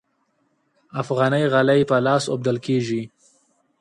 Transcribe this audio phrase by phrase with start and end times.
[1.01, 3.01] افغاني غالۍ په لاس اوبدل کیږي